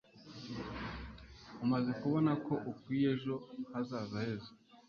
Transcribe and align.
umaze 1.63 1.91
kubona 2.01 2.31
ko 2.45 2.53
ukwiye 2.71 3.07
ejo 3.15 3.35
hazaza 3.71 4.17
heza 4.25 4.51